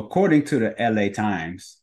according 0.00 0.44
to 0.44 0.58
the 0.58 0.74
LA 0.78 1.12
Times, 1.12 1.78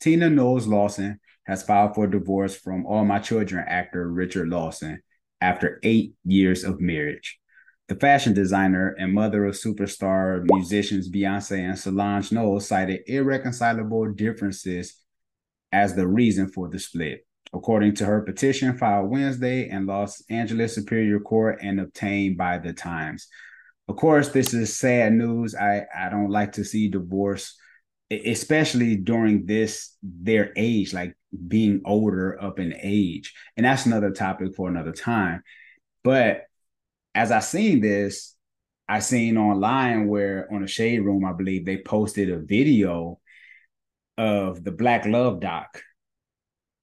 Tina 0.00 0.30
Knowles 0.30 0.66
Lawson 0.66 1.20
has 1.44 1.62
filed 1.62 1.94
for 1.94 2.06
divorce 2.06 2.54
from 2.54 2.86
All 2.86 3.04
My 3.04 3.18
Children 3.18 3.64
actor 3.66 4.08
Richard 4.08 4.48
Lawson 4.48 5.02
after 5.40 5.80
eight 5.82 6.14
years 6.24 6.64
of 6.64 6.80
marriage. 6.80 7.38
The 7.88 7.96
fashion 7.96 8.34
designer 8.34 8.94
and 8.98 9.12
mother 9.12 9.46
of 9.46 9.56
superstar 9.56 10.44
musicians 10.44 11.10
Beyoncé 11.10 11.58
and 11.58 11.76
Solange 11.76 12.30
Knowles 12.30 12.68
cited 12.68 13.00
irreconcilable 13.06 14.12
differences 14.12 14.96
as 15.72 15.96
the 15.96 16.06
reason 16.06 16.48
for 16.48 16.68
the 16.68 16.78
split. 16.78 17.26
According 17.52 17.96
to 17.96 18.06
her 18.06 18.20
petition 18.20 18.78
filed 18.78 19.10
Wednesday 19.10 19.68
in 19.68 19.86
Los 19.86 20.22
Angeles 20.30 20.74
Superior 20.74 21.18
Court 21.18 21.58
and 21.60 21.80
obtained 21.80 22.36
by 22.36 22.58
the 22.58 22.72
Times. 22.72 23.26
Of 23.90 23.96
course, 23.96 24.28
this 24.28 24.54
is 24.54 24.78
sad 24.78 25.14
news. 25.14 25.56
I, 25.56 25.84
I 25.92 26.10
don't 26.10 26.30
like 26.30 26.52
to 26.52 26.64
see 26.64 26.86
divorce, 26.86 27.56
especially 28.08 28.94
during 28.94 29.46
this 29.46 29.96
their 30.00 30.52
age, 30.54 30.94
like 30.94 31.16
being 31.48 31.80
older 31.84 32.40
up 32.40 32.60
in 32.60 32.72
age. 32.80 33.34
And 33.56 33.66
that's 33.66 33.86
another 33.86 34.12
topic 34.12 34.54
for 34.54 34.68
another 34.68 34.92
time. 34.92 35.42
But 36.04 36.42
as 37.16 37.32
I 37.32 37.40
seen 37.40 37.80
this, 37.80 38.36
I 38.88 39.00
seen 39.00 39.36
online 39.36 40.06
where 40.06 40.46
on 40.54 40.62
a 40.62 40.68
shade 40.68 41.00
room, 41.00 41.24
I 41.24 41.32
believe 41.32 41.66
they 41.66 41.78
posted 41.78 42.30
a 42.30 42.38
video 42.38 43.18
of 44.16 44.62
the 44.62 44.70
Black 44.70 45.04
Love 45.04 45.40
doc 45.40 45.82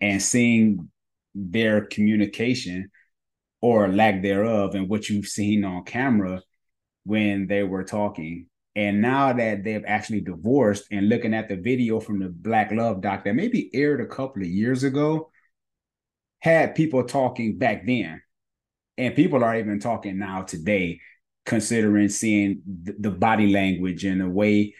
and 0.02 0.22
seeing 0.22 0.92
their 1.34 1.86
communication 1.86 2.92
or 3.62 3.88
lack 3.88 4.22
thereof 4.22 4.76
and 4.76 4.90
what 4.90 5.08
you've 5.08 5.28
seen 5.28 5.64
on 5.64 5.86
camera 5.86 6.42
when 7.08 7.48
they 7.48 7.64
were 7.64 7.86
talking. 7.86 8.48
And 8.76 9.02
now 9.02 9.34
that 9.34 9.64
they've 9.64 9.84
actually 9.88 10.22
divorced 10.22 10.86
and 10.92 11.10
looking 11.10 11.34
at 11.34 11.48
the 11.48 11.56
video 11.56 12.00
from 12.00 12.20
the 12.20 12.30
Black 12.30 12.72
Love 12.72 13.02
doc 13.02 13.24
that 13.24 13.34
maybe 13.34 13.72
aired 13.74 14.02
a 14.02 14.06
couple 14.06 14.44
of 14.44 14.48
years 14.50 14.84
ago, 14.84 15.32
had 16.40 16.76
people 16.76 17.04
talking 17.04 17.58
back 17.58 17.88
then. 17.88 18.22
And 18.98 19.16
people 19.16 19.44
are 19.44 19.58
even 19.58 19.80
talking 19.80 20.20
now 20.20 20.44
today, 20.44 21.00
considering 21.46 22.10
seeing 22.10 22.62
the 22.66 23.12
body 23.12 23.52
language 23.52 24.04
and 24.04 24.22
the 24.22 24.30
way 24.30 24.76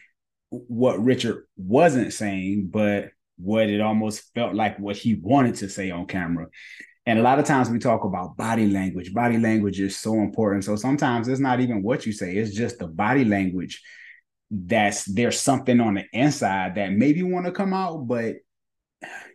what 0.50 1.02
Richard 1.02 1.46
wasn't 1.56 2.12
saying, 2.12 2.68
but 2.70 3.10
what 3.36 3.70
it 3.70 3.80
almost 3.80 4.32
felt 4.34 4.54
like 4.54 4.78
what 4.78 4.96
he 4.96 5.14
wanted 5.14 5.56
to 5.56 5.68
say 5.68 5.90
on 5.90 6.06
camera. 6.06 6.46
And 7.08 7.18
a 7.18 7.22
lot 7.22 7.38
of 7.38 7.46
times 7.46 7.70
we 7.70 7.78
talk 7.78 8.04
about 8.04 8.36
body 8.36 8.66
language. 8.66 9.14
Body 9.14 9.38
language 9.38 9.80
is 9.80 9.96
so 9.96 10.16
important. 10.16 10.64
So 10.64 10.76
sometimes 10.76 11.26
it's 11.26 11.40
not 11.40 11.58
even 11.58 11.82
what 11.82 12.04
you 12.04 12.12
say, 12.12 12.36
it's 12.36 12.54
just 12.54 12.78
the 12.78 12.86
body 12.86 13.24
language 13.24 13.82
that's 14.50 15.06
there's 15.06 15.40
something 15.40 15.80
on 15.80 15.94
the 15.94 16.04
inside 16.12 16.74
that 16.74 16.92
maybe 16.92 17.22
want 17.22 17.46
to 17.46 17.52
come 17.52 17.72
out, 17.72 18.06
but 18.06 18.36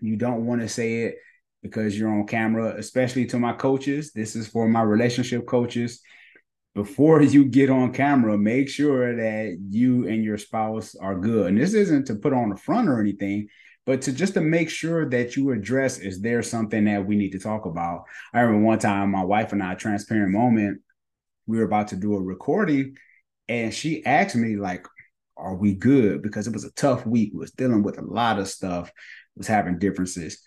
you 0.02 0.16
don't 0.18 0.46
want 0.46 0.62
to 0.62 0.70
say 0.70 1.06
it 1.06 1.16
because 1.64 1.98
you're 1.98 2.12
on 2.12 2.28
camera, 2.28 2.76
especially 2.78 3.26
to 3.26 3.40
my 3.40 3.54
coaches. 3.54 4.12
This 4.14 4.36
is 4.36 4.48
for 4.48 4.68
my 4.68 4.84
relationship 4.84 5.48
coaches. 5.48 6.00
Before 6.76 7.24
you 7.24 7.44
get 7.46 7.72
on 7.72 7.92
camera, 7.92 8.38
make 8.38 8.70
sure 8.70 9.16
that 9.16 9.58
you 9.72 10.08
and 10.08 10.24
your 10.24 10.38
spouse 10.38 10.94
are 10.94 11.20
good. 11.20 11.48
And 11.48 11.60
this 11.60 11.74
isn't 11.74 12.06
to 12.06 12.16
put 12.18 12.34
on 12.34 12.52
a 12.52 12.56
front 12.56 12.88
or 12.88 13.02
anything, 13.02 13.48
but 13.86 14.02
to 14.04 14.14
just 14.14 14.34
to 14.36 14.42
make 14.42 14.70
sure 14.70 15.10
that 15.10 15.36
you 15.36 15.52
address 15.52 15.98
is 15.98 16.22
there 16.22 16.42
something 16.42 16.86
that 16.86 17.06
we 17.06 17.16
need 17.16 17.32
to 17.32 17.40
talk 17.40 17.66
about. 17.66 18.06
I 18.34 18.42
remember 18.42 18.66
one 18.66 18.80
time 18.80 19.12
my 19.12 19.24
wife 19.24 19.52
and 19.52 19.62
I, 19.62 19.76
transparent 19.76 20.32
moment, 20.32 20.82
we 21.46 21.58
were 21.58 21.66
about 21.66 21.90
to 21.90 21.96
do 21.96 22.16
a 22.16 22.22
recording, 22.22 22.96
and 23.50 23.74
she 23.74 24.06
asked 24.06 24.36
me 24.36 24.56
like, 24.56 24.86
"Are 25.38 25.56
we 25.56 25.74
good?" 25.74 26.22
Because 26.22 26.48
it 26.48 26.54
was 26.54 26.64
a 26.64 26.72
tough 26.72 27.06
week. 27.06 27.32
We 27.34 27.40
was 27.40 27.52
dealing 27.52 27.84
with 27.84 27.98
a 27.98 28.06
lot 28.06 28.40
of 28.40 28.48
stuff, 28.48 28.92
was 29.36 29.48
having 29.48 29.80
differences, 29.80 30.42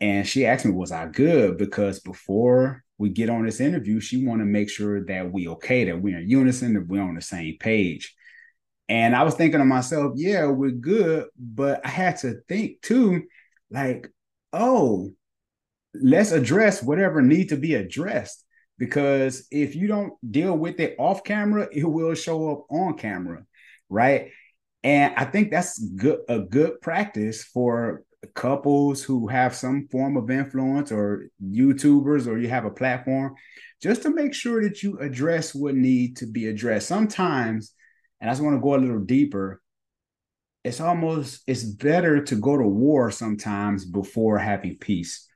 and 0.00 0.26
she 0.26 0.46
asked 0.46 0.64
me, 0.64 0.72
"Was 0.72 0.92
I 0.92 1.06
good?" 1.08 1.58
Because 1.58 2.00
before 2.00 2.84
we 2.98 3.10
get 3.10 3.30
on 3.30 3.44
this 3.44 3.60
interview, 3.60 4.00
she 4.00 4.24
want 4.24 4.40
to 4.40 4.46
make 4.46 4.70
sure 4.70 5.04
that 5.06 5.32
we 5.32 5.48
okay, 5.48 5.84
that 5.84 6.00
we're 6.00 6.18
in 6.18 6.28
unison, 6.28 6.74
that 6.74 6.86
we're 6.86 7.02
on 7.02 7.14
the 7.16 7.22
same 7.22 7.56
page. 7.58 8.14
And 8.88 9.16
I 9.16 9.24
was 9.24 9.34
thinking 9.34 9.58
to 9.58 9.64
myself, 9.64 10.12
yeah, 10.16 10.46
we're 10.46 10.70
good. 10.70 11.26
But 11.38 11.84
I 11.84 11.88
had 11.88 12.18
to 12.18 12.40
think 12.48 12.82
too, 12.82 13.24
like, 13.70 14.08
oh, 14.52 15.10
let's 15.94 16.32
address 16.32 16.82
whatever 16.82 17.22
need 17.22 17.48
to 17.48 17.56
be 17.56 17.74
addressed. 17.74 18.44
Because 18.78 19.46
if 19.50 19.74
you 19.74 19.88
don't 19.88 20.12
deal 20.30 20.56
with 20.56 20.80
it 20.80 20.96
off 20.98 21.24
camera, 21.24 21.66
it 21.72 21.84
will 21.84 22.14
show 22.14 22.50
up 22.50 22.66
on 22.70 22.96
camera. 22.96 23.44
Right. 23.88 24.30
And 24.84 25.14
I 25.16 25.24
think 25.24 25.50
that's 25.50 25.78
good 25.78 26.20
a 26.28 26.40
good 26.40 26.80
practice 26.80 27.42
for 27.42 28.02
couples 28.34 29.02
who 29.02 29.28
have 29.28 29.54
some 29.54 29.88
form 29.90 30.16
of 30.16 30.30
influence 30.30 30.92
or 30.92 31.28
YouTubers 31.42 32.26
or 32.26 32.38
you 32.38 32.48
have 32.48 32.64
a 32.64 32.70
platform, 32.70 33.34
just 33.82 34.02
to 34.02 34.10
make 34.10 34.34
sure 34.34 34.62
that 34.62 34.82
you 34.82 34.98
address 34.98 35.54
what 35.54 35.74
need 35.74 36.18
to 36.18 36.26
be 36.26 36.46
addressed. 36.46 36.88
Sometimes 36.88 37.72
and 38.20 38.30
I 38.30 38.32
just 38.32 38.42
want 38.42 38.56
to 38.56 38.62
go 38.62 38.74
a 38.74 38.78
little 38.78 39.00
deeper. 39.00 39.62
It's 40.64 40.80
almost 40.80 41.42
it's 41.46 41.62
better 41.62 42.22
to 42.24 42.36
go 42.36 42.56
to 42.56 42.66
war 42.66 43.10
sometimes 43.10 43.84
before 43.84 44.38
having 44.38 44.76
peace. 44.78 45.28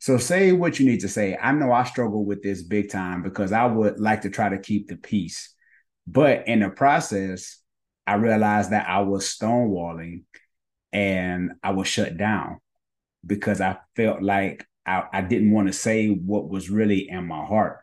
So 0.00 0.18
say 0.18 0.52
what 0.52 0.78
you 0.78 0.86
need 0.86 1.00
to 1.00 1.08
say. 1.08 1.36
I 1.40 1.52
know 1.52 1.72
I 1.72 1.84
struggle 1.84 2.24
with 2.24 2.42
this 2.42 2.62
big 2.62 2.90
time 2.90 3.22
because 3.22 3.52
I 3.52 3.66
would 3.66 3.98
like 3.98 4.22
to 4.22 4.30
try 4.30 4.48
to 4.48 4.58
keep 4.58 4.88
the 4.88 4.96
peace. 4.96 5.54
But 6.06 6.46
in 6.48 6.60
the 6.60 6.68
process, 6.68 7.58
I 8.06 8.14
realized 8.14 8.70
that 8.70 8.88
I 8.88 9.00
was 9.00 9.26
stonewalling 9.26 10.24
and 10.92 11.52
I 11.62 11.72
was 11.72 11.88
shut 11.88 12.16
down 12.16 12.58
because 13.24 13.60
I 13.60 13.78
felt 13.96 14.22
like 14.22 14.66
I, 14.86 15.04
I 15.12 15.20
didn't 15.22 15.50
want 15.50 15.68
to 15.68 15.72
say 15.72 16.08
what 16.08 16.48
was 16.48 16.70
really 16.70 17.08
in 17.08 17.26
my 17.26 17.44
heart. 17.44 17.80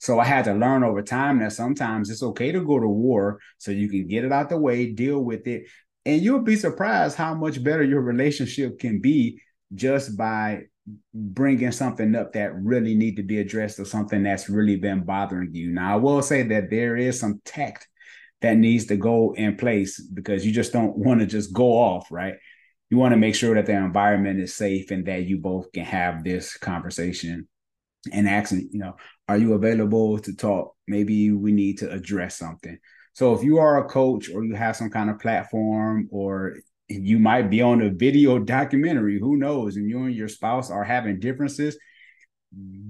So 0.00 0.18
I 0.18 0.24
had 0.24 0.46
to 0.46 0.54
learn 0.54 0.82
over 0.82 1.02
time 1.02 1.38
that 1.40 1.52
sometimes 1.52 2.08
it's 2.08 2.22
okay 2.22 2.52
to 2.52 2.64
go 2.64 2.80
to 2.80 2.88
war 2.88 3.38
so 3.58 3.70
you 3.70 3.88
can 3.88 4.08
get 4.08 4.24
it 4.24 4.32
out 4.32 4.48
the 4.48 4.56
way, 4.56 4.90
deal 4.90 5.20
with 5.20 5.46
it, 5.46 5.64
and 6.06 6.22
you'll 6.22 6.40
be 6.40 6.56
surprised 6.56 7.16
how 7.16 7.34
much 7.34 7.62
better 7.62 7.82
your 7.82 8.00
relationship 8.00 8.78
can 8.78 9.00
be 9.00 9.42
just 9.74 10.16
by 10.16 10.62
bringing 11.12 11.70
something 11.70 12.14
up 12.16 12.32
that 12.32 12.54
really 12.54 12.94
need 12.94 13.16
to 13.16 13.22
be 13.22 13.40
addressed 13.40 13.78
or 13.78 13.84
something 13.84 14.22
that's 14.22 14.48
really 14.48 14.76
been 14.76 15.04
bothering 15.04 15.54
you. 15.54 15.70
Now, 15.70 15.92
I 15.92 15.96
will 15.96 16.22
say 16.22 16.44
that 16.44 16.70
there 16.70 16.96
is 16.96 17.20
some 17.20 17.42
tact 17.44 17.86
that 18.40 18.56
needs 18.56 18.86
to 18.86 18.96
go 18.96 19.34
in 19.34 19.58
place 19.58 20.00
because 20.00 20.46
you 20.46 20.52
just 20.52 20.72
don't 20.72 20.96
want 20.96 21.20
to 21.20 21.26
just 21.26 21.52
go 21.52 21.72
off, 21.72 22.10
right? 22.10 22.34
You 22.88 22.96
want 22.96 23.12
to 23.12 23.18
make 23.18 23.34
sure 23.34 23.54
that 23.54 23.66
the 23.66 23.76
environment 23.76 24.40
is 24.40 24.54
safe 24.54 24.90
and 24.90 25.04
that 25.06 25.26
you 25.26 25.38
both 25.38 25.70
can 25.72 25.84
have 25.84 26.24
this 26.24 26.56
conversation 26.56 27.46
and 28.12 28.28
asking, 28.28 28.70
you 28.72 28.80
know, 28.80 28.96
are 29.28 29.36
you 29.36 29.54
available 29.54 30.18
to 30.20 30.34
talk? 30.34 30.74
Maybe 30.86 31.30
we 31.30 31.52
need 31.52 31.78
to 31.78 31.90
address 31.90 32.36
something. 32.36 32.78
So 33.12 33.34
if 33.34 33.42
you 33.42 33.58
are 33.58 33.84
a 33.84 33.88
coach 33.88 34.30
or 34.30 34.44
you 34.44 34.54
have 34.54 34.76
some 34.76 34.90
kind 34.90 35.10
of 35.10 35.18
platform 35.18 36.08
or 36.10 36.56
you 36.88 37.18
might 37.18 37.50
be 37.50 37.62
on 37.62 37.82
a 37.82 37.90
video 37.90 38.38
documentary, 38.38 39.18
who 39.18 39.36
knows, 39.36 39.76
and 39.76 39.88
you 39.88 40.04
and 40.04 40.14
your 40.14 40.28
spouse 40.28 40.70
are 40.70 40.84
having 40.84 41.20
differences, 41.20 41.78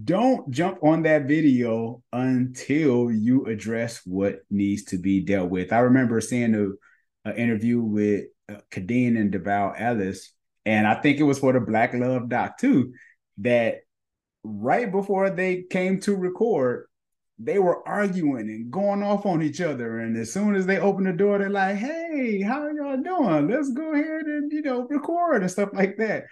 don't 0.05 0.51
jump 0.51 0.79
on 0.83 1.03
that 1.03 1.27
video 1.27 2.03
until 2.13 3.11
you 3.11 3.45
address 3.45 4.01
what 4.07 4.41
needs 4.51 4.85
to 4.85 4.99
be 4.99 5.21
dealt 5.21 5.51
with. 5.51 5.73
I 5.73 5.81
remember 5.81 6.21
seeing 6.21 6.55
a, 6.55 7.29
a 7.29 7.37
interview 7.37 7.81
with 7.81 8.25
uh, 8.49 8.57
Khadeen 8.71 9.19
and 9.19 9.31
Devale 9.31 9.75
Ellis, 9.79 10.33
and 10.65 10.87
I 10.87 10.95
think 10.95 11.19
it 11.19 11.25
was 11.25 11.39
for 11.39 11.53
the 11.53 11.61
Black 11.61 11.93
Love 11.93 12.31
Doc 12.31 12.59
too, 12.59 12.95
that 13.39 13.81
right 14.43 14.91
before 14.91 15.31
they 15.31 15.65
came 15.71 16.01
to 16.01 16.17
record, 16.17 16.87
they 17.39 17.59
were 17.59 17.87
arguing 17.89 18.49
and 18.51 18.71
going 18.71 19.03
off 19.03 19.25
on 19.25 19.43
each 19.43 19.61
other. 19.61 20.01
And 20.01 20.17
as 20.17 20.33
soon 20.33 20.55
as 20.55 20.67
they 20.67 20.79
open 20.79 21.05
the 21.05 21.13
door, 21.13 21.39
they're 21.39 21.49
like, 21.49 21.77
hey, 21.77 22.43
how 22.43 22.69
y'all 22.69 22.99
doing? 22.99 23.49
Let's 23.49 23.73
go 23.73 23.95
ahead 23.95 24.27
and, 24.27 24.53
you 24.53 24.63
know, 24.63 24.87
record 24.89 25.43
and 25.43 25.51
stuff 25.51 25.71
like 25.73 25.97
that. 25.97 26.25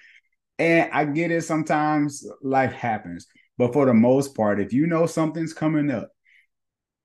And 0.59 0.91
I 0.93 1.05
get 1.07 1.31
it. 1.31 1.43
Sometimes 1.43 2.27
life 2.43 2.73
happens. 2.73 3.27
But 3.57 3.73
for 3.73 3.87
the 3.87 3.95
most 3.95 4.37
part, 4.37 4.61
if 4.61 4.73
you 4.73 4.87
know 4.87 5.07
something's 5.07 5.55
coming 5.55 5.91
up, 5.91 6.11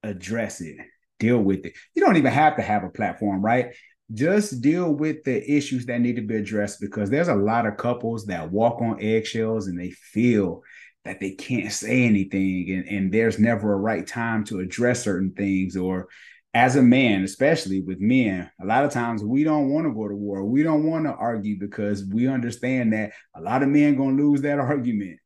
address 0.03 0.59
it, 0.59 0.77
deal 1.17 1.39
with 1.39 1.65
it. 1.65 1.73
You 1.95 2.03
don't 2.03 2.17
even 2.17 2.33
have 2.33 2.57
to 2.57 2.61
have 2.61 2.83
a 2.83 2.89
platform, 2.89 3.41
right? 3.41 3.73
Just 4.13 4.61
deal 4.61 4.93
with 4.93 5.23
the 5.23 5.49
issues 5.49 5.85
that 5.85 6.01
need 6.01 6.17
to 6.17 6.21
be 6.21 6.35
addressed 6.35 6.81
because 6.81 7.09
there's 7.09 7.29
a 7.29 7.35
lot 7.35 7.65
of 7.65 7.77
couples 7.77 8.25
that 8.25 8.51
walk 8.51 8.81
on 8.81 9.01
eggshells 9.01 9.67
and 9.67 9.79
they 9.79 9.91
feel 9.91 10.61
that 11.05 11.19
they 11.19 11.31
can't 11.31 11.71
say 11.71 12.03
anything 12.03 12.69
and, 12.69 12.87
and 12.87 13.11
there's 13.11 13.39
never 13.39 13.73
a 13.73 13.77
right 13.77 14.07
time 14.07 14.43
to 14.45 14.59
address 14.59 15.03
certain 15.03 15.31
things 15.31 15.75
or 15.75 16.07
as 16.53 16.75
a 16.75 16.81
man 16.81 17.23
especially 17.23 17.81
with 17.81 17.99
men 17.99 18.49
a 18.61 18.65
lot 18.65 18.85
of 18.85 18.91
times 18.91 19.23
we 19.23 19.43
don't 19.43 19.69
want 19.69 19.85
to 19.85 19.93
go 19.93 20.07
to 20.07 20.15
war. 20.15 20.45
We 20.45 20.63
don't 20.63 20.85
want 20.85 21.05
to 21.05 21.13
argue 21.13 21.59
because 21.59 22.05
we 22.05 22.27
understand 22.27 22.93
that 22.93 23.11
a 23.35 23.41
lot 23.41 23.63
of 23.63 23.69
men 23.69 23.97
to 23.97 24.03
lose 24.03 24.41
that 24.41 24.59
argument. 24.59 25.19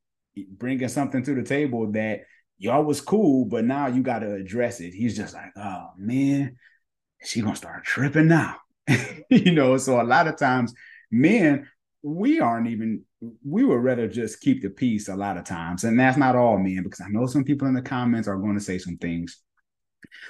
Bringing 0.52 0.88
something 0.88 1.24
to 1.24 1.34
the 1.34 1.44
table 1.44 1.92
that 1.94 2.22
y'all 2.60 2.84
was 2.84 3.02
cool 3.02 3.46
but 3.46 3.66
now 3.66 3.88
you 3.88 4.04
got 4.04 4.20
to 4.20 4.34
address 4.34 4.80
it. 4.80 4.94
He's 4.94 5.18
just 5.18 5.34
like 5.34 5.52
oh 5.58 5.90
man 5.98 6.58
she 7.24 7.42
gonna 7.42 7.56
start 7.56 7.84
tripping 7.84 8.28
now. 8.28 8.58
You 9.30 9.52
know, 9.52 9.76
so 9.76 10.00
a 10.00 10.04
lot 10.04 10.30
of 10.30 10.38
times 10.38 10.74
men, 11.12 11.68
we 12.08 12.40
aren't 12.40 12.68
even 12.68 13.04
we 13.44 13.66
would 13.66 13.84
rather 13.84 14.08
just 14.08 14.42
keep 14.42 14.62
the 14.62 14.70
peace 14.70 15.08
a 15.10 15.16
lot 15.16 15.38
of 15.38 15.44
times. 15.44 15.84
And 15.84 16.00
that's 16.00 16.18
not 16.18 16.36
all 16.36 16.58
men, 16.58 16.84
because 16.84 17.02
I 17.02 17.10
know 17.10 17.26
some 17.26 17.44
people 17.44 17.68
in 17.68 17.74
the 17.74 17.82
comments 17.82 18.28
are 18.28 18.38
going 18.38 18.58
to 18.58 18.64
say 18.64 18.78
some 18.78 18.98
things. 18.98 19.42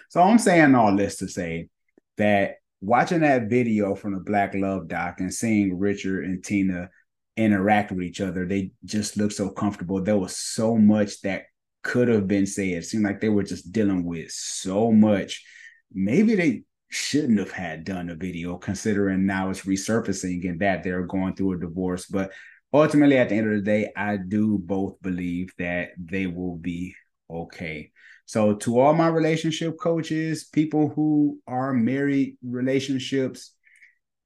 So 0.09 0.21
I'm 0.21 0.39
saying 0.39 0.73
all 0.73 0.95
this 0.95 1.17
to 1.17 1.27
say 1.27 1.69
that 2.17 2.55
watching 2.81 3.19
that 3.21 3.49
video 3.49 3.93
from 3.93 4.13
the 4.13 4.21
Black 4.21 4.53
Love 4.55 4.87
Doc 4.87 5.19
and 5.19 5.33
seeing 5.33 5.77
Richard 5.77 6.25
and 6.25 6.43
Tina 6.43 6.89
interact 7.35 7.91
with 7.91 8.03
each 8.03 8.21
other, 8.21 8.47
they 8.47 8.71
just 8.85 9.17
looked 9.17 9.33
so 9.33 9.49
comfortable. 9.49 10.01
There 10.01 10.17
was 10.17 10.35
so 10.35 10.77
much 10.77 11.21
that 11.21 11.43
could 11.83 12.07
have 12.07 12.27
been 12.27 12.47
said. 12.47 12.65
It 12.65 12.85
seemed 12.85 13.03
like 13.03 13.21
they 13.21 13.29
were 13.29 13.43
just 13.43 13.71
dealing 13.71 14.03
with 14.03 14.31
so 14.31 14.91
much. 14.91 15.45
Maybe 15.93 16.35
they 16.35 16.63
shouldn't 16.89 17.39
have 17.39 17.51
had 17.51 17.83
done 17.83 18.09
a 18.09 18.15
video 18.15 18.57
considering 18.57 19.25
now 19.25 19.49
it's 19.49 19.65
resurfacing 19.65 20.49
and 20.49 20.59
that 20.61 20.83
they're 20.83 21.05
going 21.05 21.35
through 21.35 21.53
a 21.53 21.59
divorce. 21.59 22.05
But 22.05 22.31
ultimately, 22.73 23.17
at 23.17 23.29
the 23.29 23.35
end 23.35 23.47
of 23.47 23.55
the 23.55 23.61
day, 23.61 23.91
I 23.95 24.17
do 24.17 24.57
both 24.57 25.01
believe 25.01 25.51
that 25.57 25.89
they 25.97 26.27
will 26.27 26.55
be 26.55 26.95
okay. 27.29 27.91
So, 28.25 28.55
to 28.55 28.79
all 28.79 28.93
my 28.93 29.07
relationship 29.07 29.77
coaches, 29.79 30.45
people 30.45 30.89
who 30.89 31.39
are 31.47 31.73
married 31.73 32.37
relationships, 32.43 33.53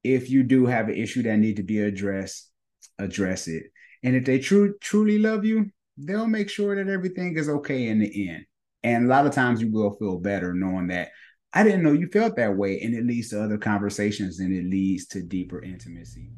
if 0.03 0.29
you 0.29 0.43
do 0.43 0.65
have 0.65 0.89
an 0.89 0.95
issue 0.95 1.23
that 1.23 1.37
need 1.37 1.57
to 1.57 1.63
be 1.63 1.79
addressed, 1.79 2.49
address 2.97 3.47
it. 3.47 3.63
And 4.03 4.15
if 4.15 4.25
they 4.25 4.39
true 4.39 4.75
truly 4.81 5.19
love 5.19 5.45
you, 5.45 5.69
they'll 5.97 6.27
make 6.27 6.49
sure 6.49 6.75
that 6.75 6.91
everything 6.91 7.37
is 7.37 7.49
okay 7.49 7.87
in 7.87 7.99
the 7.99 8.29
end. 8.29 8.45
And 8.83 9.05
a 9.05 9.07
lot 9.07 9.27
of 9.27 9.33
times 9.33 9.61
you 9.61 9.71
will 9.71 9.91
feel 9.93 10.17
better 10.17 10.53
knowing 10.53 10.87
that 10.87 11.09
I 11.53 11.63
didn't 11.63 11.83
know 11.83 11.91
you 11.91 12.07
felt 12.07 12.35
that 12.37 12.55
way. 12.55 12.79
And 12.81 12.93
it 12.93 13.05
leads 13.05 13.29
to 13.29 13.43
other 13.43 13.57
conversations 13.57 14.39
and 14.39 14.53
it 14.53 14.65
leads 14.65 15.05
to 15.07 15.21
deeper 15.21 15.61
intimacy. 15.61 16.29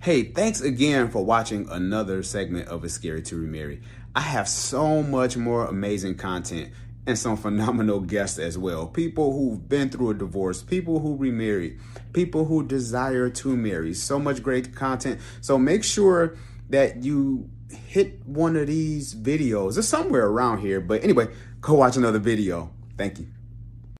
Hey, 0.00 0.24
thanks 0.24 0.60
again 0.60 1.10
for 1.10 1.24
watching 1.24 1.68
another 1.68 2.22
segment 2.22 2.68
of 2.68 2.84
It's 2.84 2.94
Scary 2.94 3.20
to 3.22 3.36
Remarry. 3.36 3.82
I 4.14 4.20
have 4.20 4.48
so 4.48 5.02
much 5.02 5.36
more 5.36 5.66
amazing 5.66 6.16
content 6.16 6.72
and 7.06 7.18
some 7.18 7.36
phenomenal 7.36 8.00
guests 8.00 8.38
as 8.38 8.56
well. 8.56 8.86
People 8.86 9.32
who've 9.32 9.68
been 9.68 9.90
through 9.90 10.10
a 10.10 10.14
divorce, 10.14 10.62
people 10.62 11.00
who 11.00 11.16
remarried, 11.16 11.78
people 12.12 12.46
who 12.46 12.66
desire 12.66 13.28
to 13.30 13.56
marry. 13.56 13.92
So 13.94 14.18
much 14.18 14.42
great 14.42 14.74
content. 14.74 15.20
So 15.40 15.58
make 15.58 15.84
sure 15.84 16.36
that 16.70 17.02
you 17.02 17.50
hit 17.70 18.26
one 18.26 18.56
of 18.56 18.66
these 18.66 19.14
videos. 19.14 19.76
It's 19.76 19.88
somewhere 19.88 20.26
around 20.26 20.58
here. 20.60 20.80
But 20.80 21.04
anyway, 21.04 21.28
go 21.60 21.74
watch 21.74 21.96
another 21.96 22.18
video. 22.18 22.72
Thank 22.96 23.18
you. 23.18 23.26